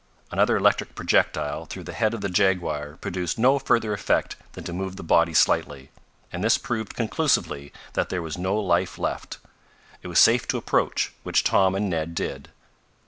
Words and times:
Another 0.31 0.57
electric 0.57 0.95
projectile 0.95 1.65
through 1.67 1.83
the 1.83 1.93
head 1.93 2.15
of 2.15 2.21
the 2.21 2.27
jaguar 2.27 2.97
produced 3.01 3.37
no 3.37 3.59
further 3.59 3.93
effect 3.93 4.35
than 4.53 4.63
to 4.63 4.73
move 4.73 4.95
the 4.95 5.03
body 5.03 5.35
slightly, 5.35 5.91
and 6.33 6.43
this 6.43 6.57
proved 6.57 6.95
conclusively 6.95 7.71
that 7.93 8.09
there 8.09 8.23
was 8.23 8.35
no 8.35 8.55
life 8.57 8.97
left. 8.97 9.37
It 10.01 10.07
was 10.07 10.17
safe 10.17 10.47
to 10.47 10.57
approach, 10.57 11.13
which 11.21 11.43
Tom 11.43 11.75
and 11.75 11.87
Ned 11.87 12.15
did. 12.15 12.49